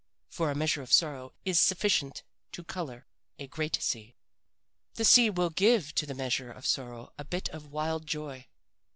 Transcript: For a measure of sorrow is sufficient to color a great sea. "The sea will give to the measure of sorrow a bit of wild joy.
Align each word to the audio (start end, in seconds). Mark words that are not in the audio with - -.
For 0.31 0.49
a 0.49 0.55
measure 0.55 0.81
of 0.81 0.91
sorrow 0.91 1.35
is 1.45 1.59
sufficient 1.59 2.23
to 2.53 2.63
color 2.63 3.05
a 3.37 3.45
great 3.45 3.77
sea. 3.79 4.15
"The 4.95 5.05
sea 5.05 5.29
will 5.29 5.51
give 5.51 5.93
to 5.93 6.07
the 6.07 6.15
measure 6.15 6.51
of 6.51 6.65
sorrow 6.65 7.13
a 7.19 7.23
bit 7.23 7.49
of 7.49 7.71
wild 7.71 8.07
joy. 8.07 8.47